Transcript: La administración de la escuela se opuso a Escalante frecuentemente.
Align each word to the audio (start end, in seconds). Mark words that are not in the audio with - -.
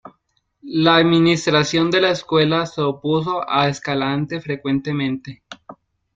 La 0.63 0.95
administración 0.95 1.91
de 1.91 2.01
la 2.01 2.09
escuela 2.09 2.65
se 2.65 2.81
opuso 2.81 3.47
a 3.47 3.67
Escalante 3.67 4.41
frecuentemente. 4.41 5.43